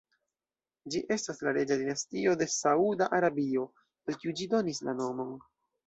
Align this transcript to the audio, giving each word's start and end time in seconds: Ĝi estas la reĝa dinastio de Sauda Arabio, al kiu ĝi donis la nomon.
Ĝi 0.95 1.01
estas 1.15 1.43
la 1.49 1.53
reĝa 1.59 1.77
dinastio 1.83 2.35
de 2.41 2.49
Sauda 2.55 3.11
Arabio, 3.21 3.71
al 4.09 4.21
kiu 4.25 4.39
ĝi 4.41 4.53
donis 4.59 4.85
la 4.89 5.03
nomon. 5.05 5.35